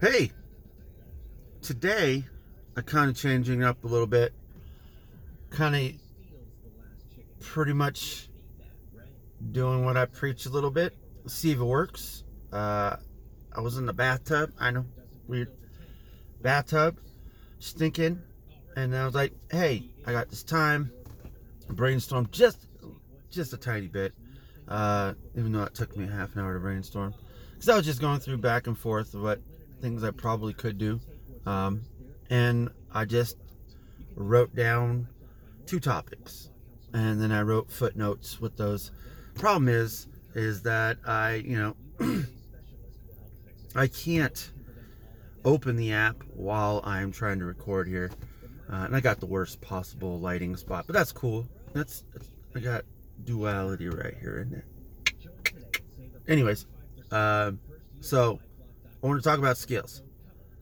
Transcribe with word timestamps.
Hey, 0.00 0.32
today 1.60 2.24
I 2.74 2.80
kind 2.80 3.10
of 3.10 3.16
changing 3.18 3.62
up 3.62 3.84
a 3.84 3.86
little 3.86 4.06
bit. 4.06 4.32
Kind 5.50 5.76
of 5.76 7.44
pretty 7.44 7.74
much 7.74 8.30
doing 9.52 9.84
what 9.84 9.98
I 9.98 10.06
preach 10.06 10.46
a 10.46 10.48
little 10.48 10.70
bit. 10.70 10.96
See 11.26 11.50
if 11.50 11.58
it 11.58 11.64
works. 11.64 12.24
Uh, 12.50 12.96
I 13.54 13.60
was 13.60 13.76
in 13.76 13.84
the 13.84 13.92
bathtub. 13.92 14.54
I 14.58 14.70
know, 14.70 14.86
weird. 15.28 15.52
Bathtub, 16.40 16.98
stinking. 17.58 18.22
And 18.76 18.96
I 18.96 19.04
was 19.04 19.14
like, 19.14 19.34
hey, 19.50 19.90
I 20.06 20.12
got 20.12 20.30
this 20.30 20.42
time. 20.42 20.90
Brainstorm 21.68 22.26
just, 22.32 22.68
just 23.30 23.52
a 23.52 23.58
tiny 23.58 23.88
bit. 23.88 24.14
Uh, 24.66 25.12
even 25.36 25.52
though 25.52 25.64
it 25.64 25.74
took 25.74 25.94
me 25.94 26.06
half 26.06 26.34
an 26.36 26.40
hour 26.40 26.54
to 26.54 26.60
brainstorm. 26.60 27.12
Because 27.52 27.68
I 27.68 27.76
was 27.76 27.84
just 27.84 28.00
going 28.00 28.20
through 28.20 28.38
back 28.38 28.66
and 28.66 28.78
forth 28.78 29.14
what 29.14 29.42
things 29.80 30.04
I 30.04 30.10
probably 30.10 30.52
could 30.52 30.78
do. 30.78 31.00
Um, 31.46 31.82
and 32.28 32.70
I 32.92 33.04
just 33.04 33.36
wrote 34.14 34.54
down 34.54 35.08
two 35.66 35.80
topics. 35.80 36.50
And 36.92 37.20
then 37.20 37.32
I 37.32 37.42
wrote 37.42 37.70
footnotes 37.70 38.40
with 38.40 38.56
those. 38.56 38.90
Problem 39.34 39.68
is, 39.68 40.08
is 40.34 40.62
that 40.62 40.98
I, 41.06 41.34
you 41.36 41.56
know, 41.56 41.76
I 43.74 43.86
can't 43.86 44.50
open 45.44 45.76
the 45.76 45.92
app 45.92 46.22
while 46.34 46.80
I'm 46.84 47.12
trying 47.12 47.38
to 47.38 47.44
record 47.44 47.88
here. 47.88 48.10
Uh, 48.70 48.84
and 48.84 48.94
I 48.94 49.00
got 49.00 49.20
the 49.20 49.26
worst 49.26 49.60
possible 49.60 50.20
lighting 50.20 50.56
spot, 50.56 50.84
but 50.86 50.94
that's 50.94 51.12
cool. 51.12 51.48
That's, 51.72 52.04
I 52.54 52.60
got 52.60 52.84
duality 53.24 53.88
right 53.88 54.14
here 54.20 54.40
in 54.40 54.50
there. 54.50 54.64
Anyways, 56.28 56.66
uh, 57.10 57.52
so 58.00 58.38
I 59.02 59.06
want 59.06 59.22
to 59.22 59.28
talk 59.28 59.38
about 59.38 59.56
skills 59.56 60.02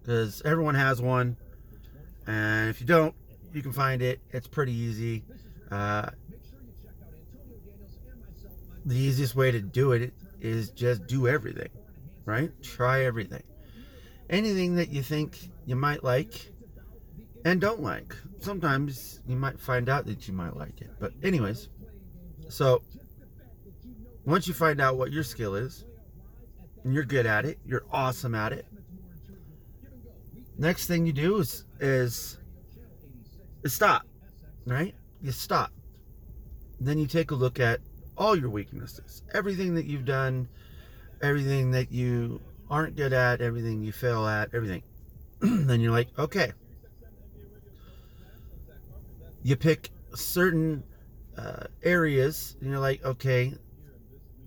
because 0.00 0.42
everyone 0.44 0.74
has 0.74 1.00
one, 1.00 1.36
and 2.26 2.68
if 2.68 2.80
you 2.80 2.86
don't, 2.86 3.14
you 3.52 3.62
can 3.62 3.72
find 3.72 4.02
it. 4.02 4.20
It's 4.30 4.48
pretty 4.48 4.72
easy. 4.72 5.24
Uh, 5.70 6.10
the 8.84 8.96
easiest 8.96 9.34
way 9.34 9.50
to 9.50 9.60
do 9.60 9.92
it 9.92 10.12
is 10.40 10.70
just 10.70 11.06
do 11.06 11.28
everything, 11.28 11.70
right? 12.24 12.50
Try 12.62 13.04
everything. 13.04 13.42
Anything 14.28 14.76
that 14.76 14.90
you 14.90 15.02
think 15.02 15.38
you 15.64 15.76
might 15.76 16.02
like 16.02 16.50
and 17.44 17.60
don't 17.60 17.82
like. 17.82 18.14
Sometimes 18.40 19.20
you 19.26 19.36
might 19.36 19.60
find 19.60 19.88
out 19.88 20.06
that 20.06 20.26
you 20.26 20.34
might 20.34 20.56
like 20.56 20.80
it. 20.80 20.90
But, 20.98 21.12
anyways, 21.22 21.68
so 22.48 22.82
once 24.24 24.48
you 24.48 24.54
find 24.54 24.80
out 24.80 24.96
what 24.96 25.12
your 25.12 25.22
skill 25.22 25.54
is, 25.54 25.84
and 26.84 26.94
you're 26.94 27.04
good 27.04 27.26
at 27.26 27.44
it, 27.44 27.58
you're 27.66 27.84
awesome 27.90 28.34
at 28.34 28.52
it. 28.52 28.66
Next 30.56 30.86
thing 30.86 31.06
you 31.06 31.12
do 31.12 31.38
is 31.38 31.64
is, 31.80 32.38
is 33.64 33.72
stop, 33.72 34.06
right? 34.66 34.94
You 35.20 35.32
stop. 35.32 35.72
Then 36.80 36.98
you 36.98 37.06
take 37.06 37.30
a 37.30 37.34
look 37.34 37.58
at 37.58 37.80
all 38.16 38.36
your 38.36 38.50
weaknesses, 38.50 39.22
everything 39.32 39.74
that 39.74 39.86
you've 39.86 40.04
done, 40.04 40.48
everything 41.22 41.70
that 41.72 41.90
you 41.90 42.40
aren't 42.70 42.96
good 42.96 43.12
at, 43.12 43.40
everything 43.40 43.82
you 43.82 43.92
fail 43.92 44.26
at, 44.26 44.54
everything. 44.54 44.82
then 45.40 45.80
you're 45.80 45.92
like, 45.92 46.08
okay. 46.18 46.52
You 49.42 49.56
pick 49.56 49.90
certain 50.14 50.84
uh, 51.36 51.64
areas, 51.82 52.56
and 52.60 52.70
you're 52.70 52.78
like, 52.78 53.04
okay, 53.04 53.52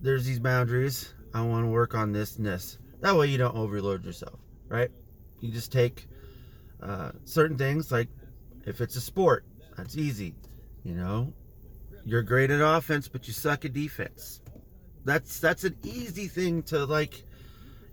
there's 0.02 0.26
these 0.26 0.40
boundaries. 0.40 1.14
I 1.38 1.42
want 1.42 1.66
to 1.66 1.70
work 1.70 1.94
on 1.94 2.12
this 2.12 2.38
and 2.38 2.46
this. 2.48 2.80
That 3.02 3.16
way 3.16 3.28
you 3.28 3.38
don't 3.38 3.56
overload 3.56 4.04
yourself, 4.04 4.40
right? 4.70 4.90
You 5.40 5.52
just 5.52 5.72
take 5.72 6.08
uh, 6.82 7.12
certain 7.26 7.60
things, 7.60 7.92
like 7.92 8.08
if 8.66 8.82
it's 8.82 8.96
a 8.96 9.02
sport, 9.02 9.46
that's 9.76 9.96
easy. 9.96 10.34
You 10.84 10.96
know, 10.96 11.32
you're 12.04 12.24
great 12.24 12.50
at 12.50 12.60
offense, 12.60 13.08
but 13.08 13.28
you 13.28 13.34
suck 13.34 13.66
at 13.66 13.74
defense. 13.74 14.42
That's 15.06 15.40
that's 15.40 15.64
an 15.64 15.78
easy 15.84 16.28
thing 16.28 16.64
to 16.64 16.86
like, 16.86 17.24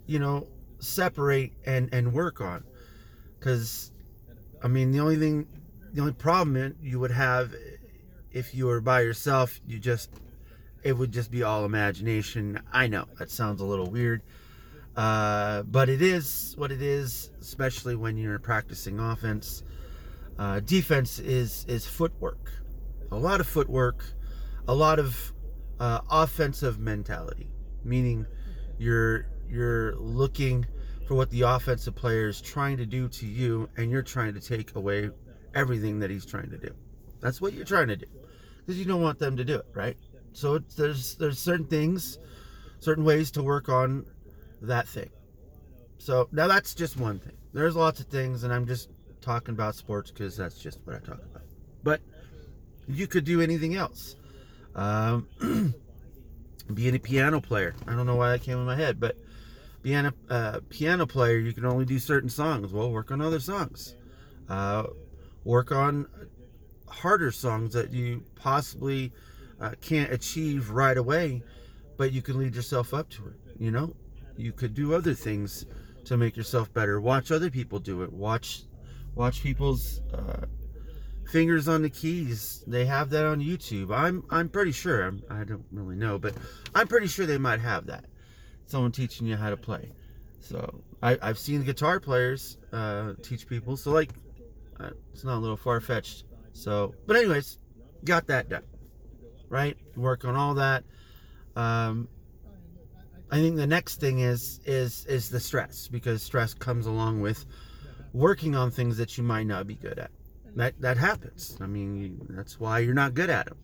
you 0.07 0.17
know, 0.17 0.47
separate 0.79 1.53
and 1.67 1.93
and 1.93 2.13
work 2.13 2.41
on. 2.41 2.63
Because, 3.37 3.91
I 4.63 4.67
mean, 4.67 4.91
the 4.91 5.01
only 5.01 5.17
thing, 5.17 5.47
the 5.93 6.01
only 6.01 6.13
problem 6.13 6.75
you 6.81 6.99
would 6.99 7.11
have 7.11 7.53
if 8.31 8.55
you 8.55 8.65
were 8.65 8.81
by 8.81 9.01
yourself, 9.01 9.61
you 9.67 9.77
just 9.77 10.09
it 10.85 10.95
would 10.95 11.11
just 11.11 11.31
be 11.31 11.41
all 11.41 11.65
imagination. 11.65 12.61
I 12.71 12.87
know 12.87 13.05
that 13.17 13.31
sounds 13.31 13.59
a 13.59 13.65
little 13.65 13.89
weird, 13.89 14.21
uh, 14.95 15.63
but 15.63 15.89
it 15.89 16.01
is 16.03 16.53
what 16.57 16.71
it 16.71 16.81
is, 16.81 17.31
especially 17.41 17.95
when 17.95 18.17
you're 18.17 18.37
practicing 18.37 18.99
offense. 18.99 19.63
Uh, 20.37 20.59
defense 20.59 21.17
is 21.17 21.65
is 21.67 21.85
footwork, 21.87 22.51
a 23.11 23.17
lot 23.17 23.41
of 23.41 23.47
footwork, 23.47 24.05
a 24.67 24.75
lot 24.75 24.99
of 24.99 25.33
uh, 25.79 26.01
offensive 26.11 26.77
mentality, 26.77 27.49
meaning 27.83 28.27
you're 28.77 29.25
you're 29.49 29.95
looking 29.95 30.67
for 31.07 31.15
what 31.15 31.31
the 31.31 31.41
offensive 31.41 31.95
player 31.95 32.27
is 32.27 32.41
trying 32.41 32.77
to 32.77 32.85
do 32.85 33.07
to 33.07 33.25
you, 33.25 33.67
and 33.75 33.89
you're 33.89 34.03
trying 34.03 34.35
to 34.35 34.39
take 34.39 34.75
away 34.75 35.09
everything 35.55 35.99
that 35.99 36.11
he's 36.11 36.27
trying 36.27 36.51
to 36.51 36.57
do. 36.57 36.69
That's 37.21 37.41
what 37.41 37.53
you're 37.53 37.65
trying 37.65 37.87
to 37.87 37.95
do, 37.95 38.07
because 38.59 38.77
you 38.77 38.85
don't 38.85 39.01
want 39.01 39.17
them 39.17 39.35
to 39.37 39.43
do 39.43 39.55
it, 39.55 39.65
right? 39.73 39.97
So 40.35 40.59
there's 40.59 41.15
there's 41.15 41.39
certain 41.39 41.65
things, 41.65 42.19
certain 42.79 43.05
ways 43.05 43.31
to 43.31 43.43
work 43.43 43.69
on 43.69 44.05
that 44.61 44.87
thing. 44.87 45.09
So 45.97 46.27
now 46.33 46.47
that's 46.47 46.75
just 46.75 46.97
one 46.97 47.19
thing. 47.19 47.37
There's 47.53 47.75
lots 47.75 48.01
of 48.01 48.07
things, 48.07 48.43
and 48.43 48.53
I'm 48.53 48.67
just 48.67 48.89
talking 49.21 49.53
about 49.53 49.75
sports 49.75 50.11
because 50.11 50.35
that's 50.35 50.59
just 50.59 50.79
what 50.83 50.97
I 50.97 50.99
talk 50.99 51.21
about. 51.31 51.43
But 51.83 52.01
you 52.85 53.07
could 53.07 53.23
do 53.23 53.39
anything 53.39 53.75
else. 53.75 54.17
Um, 54.75 55.25
being 56.73 56.95
a 56.95 56.99
piano 56.99 57.39
player. 57.39 57.73
I 57.87 57.95
don't 57.95 58.05
know 58.05 58.17
why 58.17 58.31
that 58.31 58.41
came 58.41 58.57
in 58.57 58.65
my 58.65 58.75
head, 58.75 58.99
but 58.99 59.15
being 59.83 60.05
a 60.05 60.13
uh, 60.29 60.59
piano 60.67 61.07
player, 61.07 61.37
you 61.37 61.53
can 61.53 61.65
only 61.65 61.85
do 61.85 61.97
certain 61.97 62.29
songs. 62.29 62.73
Well, 62.73 62.91
work 62.91 63.09
on 63.09 63.21
other 63.21 63.39
songs. 63.39 63.95
Uh, 64.49 64.83
work 65.45 65.71
on 65.71 66.07
harder 66.89 67.31
songs 67.31 67.71
that 67.73 67.93
you 67.93 68.23
possibly 68.35 69.13
uh, 69.59 69.71
can't 69.81 70.11
achieve 70.11 70.69
right 70.69 70.97
away, 70.97 71.43
but 71.97 72.11
you 72.11 72.21
can 72.21 72.37
lead 72.37 72.55
yourself 72.55 72.93
up 72.93 73.09
to 73.11 73.27
it. 73.27 73.39
You 73.57 73.71
know, 73.71 73.95
you 74.37 74.51
could 74.51 74.73
do 74.73 74.93
other 74.93 75.13
things 75.13 75.65
to 76.05 76.17
make 76.17 76.35
yourself 76.35 76.73
better. 76.73 76.99
Watch 76.99 77.31
other 77.31 77.49
people 77.49 77.79
do 77.79 78.03
it. 78.03 78.11
Watch, 78.11 78.63
watch 79.15 79.41
people's 79.41 80.01
uh, 80.13 80.45
fingers 81.31 81.67
on 81.67 81.81
the 81.81 81.89
keys. 81.89 82.63
They 82.67 82.85
have 82.85 83.09
that 83.11 83.25
on 83.25 83.39
YouTube. 83.39 83.95
I'm 83.95 84.23
I'm 84.29 84.49
pretty 84.49 84.71
sure. 84.71 85.03
I'm, 85.03 85.23
I 85.29 85.43
do 85.43 85.63
not 85.71 85.85
really 85.85 85.95
know, 85.95 86.17
but 86.17 86.35
I'm 86.73 86.87
pretty 86.87 87.07
sure 87.07 87.25
they 87.25 87.37
might 87.37 87.61
have 87.61 87.87
that. 87.87 88.05
Someone 88.67 88.91
teaching 88.91 89.27
you 89.27 89.35
how 89.35 89.49
to 89.49 89.57
play. 89.57 89.91
So 90.39 90.83
I, 91.01 91.17
I've 91.21 91.39
seen 91.39 91.63
guitar 91.63 91.99
players 91.99 92.57
uh, 92.71 93.13
teach 93.23 93.47
people. 93.47 93.77
So 93.77 93.91
like, 93.91 94.11
uh, 94.79 94.89
it's 95.13 95.23
not 95.23 95.37
a 95.37 95.39
little 95.39 95.57
far 95.57 95.79
fetched. 95.79 96.25
So, 96.53 96.93
but 97.07 97.15
anyways, 97.15 97.57
got 98.03 98.27
that 98.27 98.49
done 98.49 98.63
right? 99.55 99.77
Work 99.95 100.25
on 100.25 100.35
all 100.35 100.55
that. 100.55 100.83
Um, 101.55 102.09
I 103.31 103.37
think 103.37 103.55
the 103.55 103.65
next 103.65 104.01
thing 104.01 104.19
is 104.19 104.59
is 104.65 105.05
is 105.05 105.29
the 105.29 105.39
stress 105.39 105.87
because 105.87 106.21
stress 106.21 106.53
comes 106.53 106.85
along 106.85 107.21
with 107.21 107.45
working 108.13 108.53
on 108.53 108.69
things 108.69 108.97
that 108.97 109.17
you 109.17 109.23
might 109.23 109.47
not 109.47 109.65
be 109.65 109.75
good 109.75 109.97
at. 109.97 110.11
That 110.57 110.73
that 110.81 110.97
happens. 110.97 111.57
I 111.61 111.67
mean, 111.67 112.19
that's 112.29 112.59
why 112.59 112.79
you're 112.79 112.93
not 112.93 113.13
good 113.13 113.29
at 113.29 113.45
them. 113.45 113.57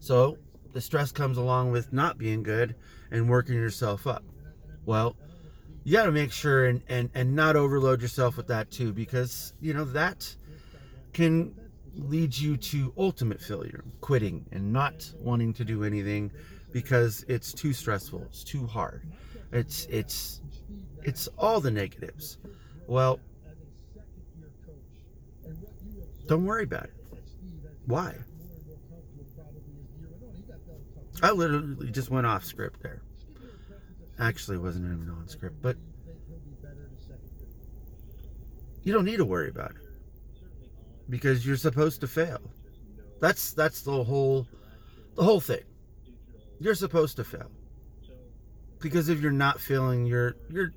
So 0.00 0.36
the 0.74 0.82
stress 0.82 1.12
comes 1.12 1.38
along 1.38 1.72
with 1.72 1.94
not 1.94 2.18
being 2.18 2.42
good 2.42 2.74
and 3.10 3.30
working 3.30 3.54
yourself 3.54 4.06
up. 4.06 4.24
Well, 4.84 5.16
you 5.84 5.94
got 5.94 6.04
to 6.04 6.12
make 6.12 6.30
sure 6.30 6.66
and, 6.66 6.82
and 6.90 7.08
and 7.14 7.34
not 7.34 7.56
overload 7.56 8.02
yourself 8.02 8.36
with 8.36 8.48
that 8.48 8.70
too 8.70 8.92
because 8.92 9.54
you 9.62 9.72
know 9.72 9.86
that 9.86 10.36
can 11.14 11.54
leads 11.94 12.40
you 12.40 12.56
to 12.56 12.92
ultimate 12.96 13.40
failure, 13.40 13.84
quitting 14.00 14.44
and 14.52 14.72
not 14.72 15.10
wanting 15.18 15.52
to 15.54 15.64
do 15.64 15.84
anything 15.84 16.30
because 16.72 17.24
it's 17.28 17.52
too 17.52 17.72
stressful, 17.72 18.22
it's 18.22 18.44
too 18.44 18.66
hard. 18.66 19.02
It's 19.52 19.86
it's 19.86 20.40
it's 21.02 21.28
all 21.38 21.60
the 21.60 21.70
negatives. 21.70 22.38
Well, 22.86 23.20
don't 26.26 26.44
worry 26.44 26.64
about 26.64 26.84
it. 26.84 26.94
Why? 27.86 28.14
I 31.22 31.32
literally 31.32 31.90
just 31.90 32.10
went 32.10 32.26
off 32.26 32.44
script 32.44 32.82
there. 32.82 33.02
Actually, 34.18 34.58
wasn't 34.58 34.84
even 34.84 35.08
on 35.10 35.28
script, 35.28 35.56
but 35.62 35.76
you 38.82 38.92
don't 38.92 39.04
need 39.04 39.16
to 39.16 39.24
worry 39.24 39.48
about 39.48 39.70
it 39.70 39.87
because 41.08 41.46
you're 41.46 41.56
supposed 41.56 42.00
to 42.00 42.06
fail. 42.06 42.40
That's 43.20 43.52
that's 43.52 43.82
the 43.82 44.04
whole 44.04 44.46
the 45.16 45.22
whole 45.22 45.40
thing. 45.40 45.62
You're 46.60 46.74
supposed 46.74 47.16
to 47.16 47.24
fail. 47.24 47.50
Because 48.80 49.08
if 49.08 49.20
you're 49.20 49.32
not 49.32 49.60
failing, 49.60 50.06
you're 50.06 50.36
you're 50.50 50.72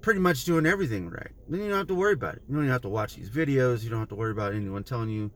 pretty 0.00 0.20
much 0.20 0.44
doing 0.44 0.66
everything 0.66 1.08
right. 1.10 1.30
Then 1.48 1.60
you 1.60 1.68
don't 1.68 1.78
have 1.78 1.86
to 1.88 1.94
worry 1.94 2.12
about 2.12 2.36
it. 2.36 2.42
You 2.48 2.54
don't 2.54 2.64
even 2.64 2.72
have 2.72 2.82
to 2.82 2.88
watch 2.88 3.16
these 3.16 3.30
videos. 3.30 3.82
You 3.82 3.90
don't 3.90 3.98
have 3.98 4.08
to 4.10 4.14
worry 4.14 4.32
about 4.32 4.54
anyone 4.54 4.84
telling 4.84 5.08
you, 5.08 5.30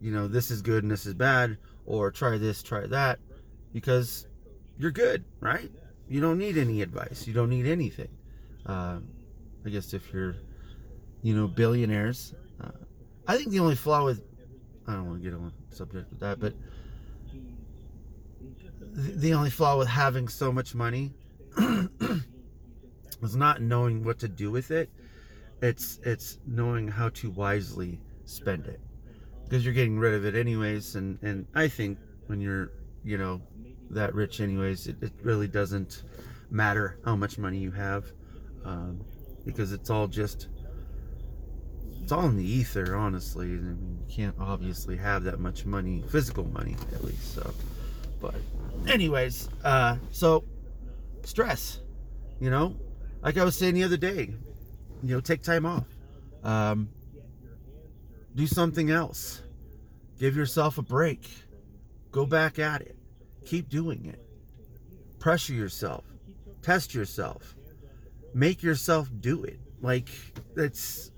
you 0.00 0.10
know, 0.10 0.26
this 0.28 0.50
is 0.50 0.62
good 0.62 0.82
and 0.82 0.90
this 0.90 1.06
is 1.06 1.14
bad, 1.14 1.58
or 1.86 2.10
try 2.10 2.38
this, 2.38 2.62
try 2.62 2.86
that, 2.86 3.18
because 3.72 4.26
you're 4.78 4.90
good, 4.90 5.24
right? 5.40 5.70
You 6.08 6.20
don't 6.20 6.38
need 6.38 6.58
any 6.58 6.82
advice. 6.82 7.26
You 7.26 7.34
don't 7.34 7.50
need 7.50 7.66
anything. 7.66 8.08
Uh, 8.66 8.98
I 9.64 9.68
guess 9.68 9.94
if 9.94 10.12
you're, 10.12 10.36
you 11.22 11.34
know, 11.34 11.46
billionaires, 11.46 12.34
I 13.30 13.36
think 13.36 13.50
the 13.50 13.60
only 13.60 13.76
flaw 13.76 14.04
with, 14.04 14.24
I 14.88 14.94
don't 14.94 15.06
want 15.06 15.22
to 15.22 15.30
get 15.30 15.38
on 15.38 15.52
subject 15.70 16.10
with 16.10 16.18
that, 16.18 16.40
but 16.40 16.52
the, 18.80 19.12
the 19.12 19.34
only 19.34 19.50
flaw 19.50 19.78
with 19.78 19.86
having 19.86 20.26
so 20.26 20.50
much 20.50 20.74
money 20.74 21.12
is 23.22 23.36
not 23.36 23.62
knowing 23.62 24.02
what 24.02 24.18
to 24.18 24.28
do 24.28 24.50
with 24.50 24.72
it. 24.72 24.90
It's 25.62 26.00
it's 26.02 26.38
knowing 26.44 26.88
how 26.88 27.10
to 27.10 27.30
wisely 27.30 28.00
spend 28.24 28.66
it 28.66 28.80
because 29.44 29.64
you're 29.64 29.74
getting 29.74 29.96
rid 29.96 30.14
of 30.14 30.24
it 30.24 30.34
anyways. 30.34 30.96
And 30.96 31.16
and 31.22 31.46
I 31.54 31.68
think 31.68 31.98
when 32.26 32.40
you're 32.40 32.72
you 33.04 33.16
know 33.16 33.42
that 33.90 34.12
rich 34.12 34.40
anyways, 34.40 34.88
it, 34.88 34.96
it 35.02 35.12
really 35.22 35.46
doesn't 35.46 36.02
matter 36.50 36.98
how 37.04 37.14
much 37.14 37.38
money 37.38 37.58
you 37.58 37.70
have 37.70 38.06
um, 38.64 39.00
because 39.44 39.72
it's 39.72 39.88
all 39.88 40.08
just 40.08 40.48
it's 42.10 42.18
all 42.18 42.26
in 42.26 42.36
the 42.36 42.44
ether 42.44 42.96
honestly. 42.96 43.46
I 43.46 43.50
mean, 43.50 44.00
you 44.04 44.12
can't 44.12 44.34
obviously 44.40 44.96
have 44.96 45.22
that 45.22 45.38
much 45.38 45.64
money 45.64 46.02
physical 46.08 46.42
money 46.42 46.74
at 46.92 47.04
least 47.04 47.36
so. 47.36 47.54
But 48.20 48.34
anyways 48.88 49.48
uh 49.62 49.96
so 50.10 50.42
stress 51.22 51.78
you 52.40 52.50
know? 52.50 52.74
Like 53.22 53.38
i 53.38 53.44
was 53.44 53.56
saying 53.56 53.74
the 53.74 53.84
other 53.84 53.96
day 53.96 54.34
you 55.04 55.14
know 55.14 55.20
take 55.20 55.42
time 55.44 55.64
off. 55.64 55.84
Um 56.42 56.88
do 58.34 58.48
something 58.48 58.90
else. 58.90 59.42
Give 60.18 60.34
yourself 60.36 60.78
a 60.78 60.82
break. 60.82 61.30
Go 62.10 62.26
back 62.26 62.58
at 62.58 62.80
it. 62.80 62.96
Keep 63.46 63.68
doing 63.68 64.06
it. 64.06 64.20
Pressure 65.20 65.52
yourself. 65.54 66.04
Test 66.60 66.92
yourself. 66.92 67.54
Make 68.34 68.64
yourself 68.64 69.08
do 69.20 69.44
it. 69.44 69.60
Like 69.80 70.08
it's 70.56 71.09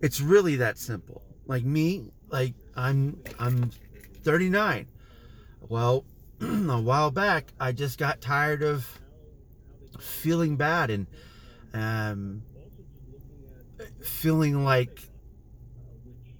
it's 0.00 0.20
really 0.20 0.56
that 0.56 0.78
simple. 0.78 1.22
Like 1.46 1.64
me 1.64 2.12
like 2.30 2.52
i'm 2.76 3.18
i'm 3.38 3.70
39 4.22 4.86
well 5.70 6.04
a 6.42 6.78
while 6.78 7.10
back 7.10 7.54
i 7.58 7.72
just 7.72 7.96
got 7.98 8.20
tired 8.20 8.62
of 8.62 8.86
feeling 9.98 10.56
bad 10.56 10.90
and 10.90 11.06
um 11.72 12.42
feeling 14.02 14.62
like 14.62 15.08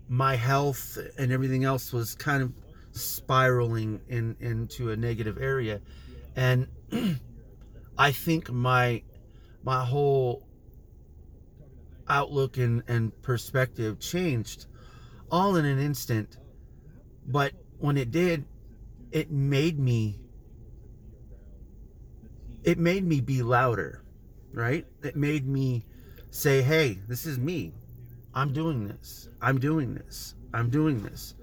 my 0.09 0.35
health 0.35 0.99
and 1.19 1.31
everything 1.33 1.65
else 1.65 1.93
was 1.93 2.15
kind 2.15 2.43
of 2.43 2.53
spiraling 2.93 4.01
in 4.09 4.37
into 4.41 4.91
a 4.91 4.97
negative 4.97 5.39
area. 5.41 5.81
And 6.35 6.67
i 7.99 8.13
think 8.13 8.51
my 8.51 9.03
my 9.63 9.85
whole 9.85 10.48
outlook 12.09 12.57
and, 12.57 12.83
and 12.89 13.21
perspective 13.23 14.01
changed 14.01 14.67
all 15.31 15.57
in 15.57 15.65
an 15.65 15.79
instant. 15.79 16.39
But 17.27 17.53
when 17.79 17.97
it 17.97 18.11
did, 18.11 18.45
it 19.13 19.31
made 19.31 19.79
me 19.79 20.21
it 22.65 22.79
made 22.79 23.05
me 23.05 23.21
be 23.21 23.43
louder, 23.43 24.03
right? 24.53 24.85
It 25.03 25.17
made 25.17 25.47
me 25.47 25.87
say, 26.31 26.61
hey, 26.61 26.99
this 27.09 27.25
is 27.25 27.39
me. 27.39 27.73
I'm 28.35 28.53
doing 28.53 28.87
this. 28.87 29.29
I'm 29.41 29.59
doing 29.59 29.95
this. 29.95 30.35
I'm 30.53 30.69
doing 30.69 31.03
this. 31.03 31.35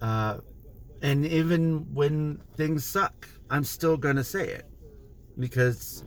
Uh, 0.00 0.38
and 1.02 1.26
even 1.26 1.86
when 1.94 2.40
things 2.56 2.84
suck, 2.84 3.28
I'm 3.48 3.64
still 3.64 3.96
gonna 3.96 4.24
say 4.24 4.46
it 4.48 4.66
because 5.38 6.04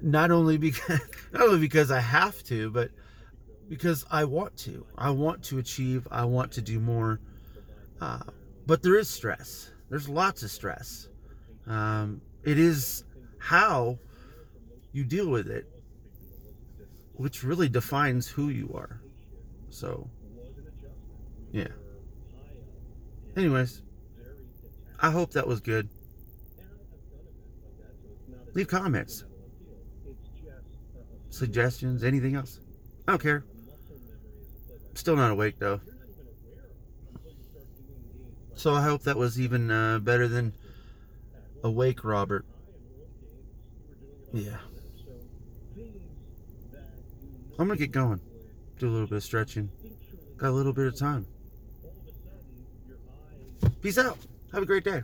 not 0.00 0.30
only 0.30 0.58
because 0.58 1.00
not 1.32 1.42
only 1.42 1.58
because 1.58 1.90
I 1.90 2.00
have 2.00 2.42
to, 2.44 2.70
but 2.70 2.90
because 3.68 4.04
I 4.10 4.24
want 4.24 4.56
to. 4.58 4.86
I 4.96 5.10
want 5.10 5.42
to 5.44 5.58
achieve. 5.58 6.06
I 6.10 6.24
want 6.24 6.52
to 6.52 6.62
do 6.62 6.80
more. 6.80 7.20
Uh, 8.00 8.20
but 8.66 8.82
there 8.82 8.98
is 8.98 9.08
stress. 9.08 9.70
There's 9.90 10.08
lots 10.08 10.42
of 10.42 10.50
stress. 10.50 11.08
Um, 11.66 12.20
it 12.42 12.58
is 12.58 13.04
how 13.38 13.98
you 14.92 15.04
deal 15.04 15.28
with 15.28 15.48
it, 15.48 15.66
which 17.14 17.42
really 17.42 17.68
defines 17.68 18.26
who 18.26 18.48
you 18.48 18.72
are. 18.74 19.00
So, 19.70 20.08
yeah. 21.52 21.68
Anyways, 23.36 23.82
I 25.00 25.10
hope 25.10 25.32
that 25.32 25.46
was 25.46 25.60
good. 25.60 25.88
Leave 28.54 28.68
comments 28.68 29.24
suggestions, 31.34 32.04
anything 32.04 32.36
else. 32.36 32.60
I 33.06 33.12
don't 33.12 33.22
care. 33.22 33.44
Still 34.94 35.16
not 35.16 35.30
awake 35.30 35.58
though. 35.58 35.80
So 38.54 38.72
I 38.72 38.82
hope 38.82 39.02
that 39.02 39.16
was 39.16 39.40
even 39.40 39.70
uh, 39.70 39.98
better 39.98 40.28
than 40.28 40.54
awake, 41.62 42.04
Robert. 42.04 42.44
Yeah. 44.32 44.56
I'm 47.58 47.68
gonna 47.68 47.76
get 47.76 47.92
going. 47.92 48.20
Do 48.78 48.88
a 48.88 48.90
little 48.90 49.06
bit 49.06 49.16
of 49.16 49.24
stretching. 49.24 49.70
Got 50.36 50.50
a 50.50 50.52
little 50.52 50.72
bit 50.72 50.86
of 50.86 50.98
time. 50.98 51.26
Peace 53.82 53.98
out. 53.98 54.18
Have 54.52 54.62
a 54.62 54.66
great 54.66 54.84
day. 54.84 55.02